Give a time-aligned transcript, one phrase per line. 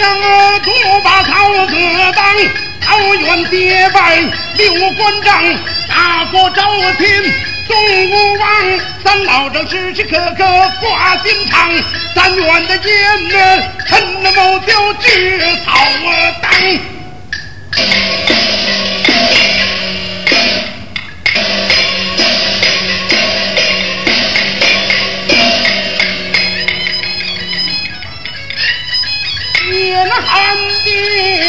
[0.00, 0.70] 阳独
[1.02, 1.74] 把曹子
[2.14, 2.24] 当，
[2.80, 4.16] 桃园结拜
[4.56, 5.42] 六关张，
[5.88, 6.62] 大国朝
[6.98, 7.06] 廷
[7.68, 7.76] 东
[8.10, 8.48] 吴王，
[9.04, 10.44] 三老正时时刻刻
[10.80, 11.70] 挂心肠，
[12.14, 13.62] 三元的烟呢，
[30.20, 31.47] 天地。